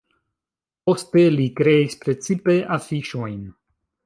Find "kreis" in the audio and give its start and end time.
1.59-1.99